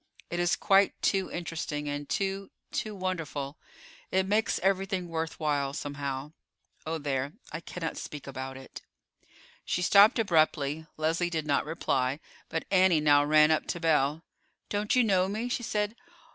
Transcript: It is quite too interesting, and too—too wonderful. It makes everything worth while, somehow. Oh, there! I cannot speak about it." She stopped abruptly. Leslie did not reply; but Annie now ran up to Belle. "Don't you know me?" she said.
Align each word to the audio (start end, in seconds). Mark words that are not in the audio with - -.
It 0.31 0.39
is 0.39 0.55
quite 0.55 0.99
too 1.03 1.29
interesting, 1.29 1.87
and 1.87 2.09
too—too 2.09 2.95
wonderful. 2.95 3.59
It 4.09 4.25
makes 4.25 4.57
everything 4.63 5.07
worth 5.09 5.39
while, 5.39 5.73
somehow. 5.73 6.31
Oh, 6.87 6.97
there! 6.97 7.33
I 7.51 7.59
cannot 7.59 7.97
speak 7.97 8.25
about 8.25 8.57
it." 8.57 8.81
She 9.63 9.83
stopped 9.83 10.17
abruptly. 10.17 10.87
Leslie 10.97 11.29
did 11.29 11.45
not 11.45 11.65
reply; 11.67 12.19
but 12.49 12.65
Annie 12.71 12.99
now 12.99 13.23
ran 13.23 13.51
up 13.51 13.67
to 13.67 13.79
Belle. 13.79 14.23
"Don't 14.69 14.95
you 14.95 15.03
know 15.03 15.27
me?" 15.27 15.47
she 15.49 15.61
said. 15.61 15.95